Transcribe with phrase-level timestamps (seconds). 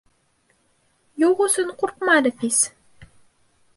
[1.25, 2.59] —Юҡ өсөн ҡурҡма, Рәфис...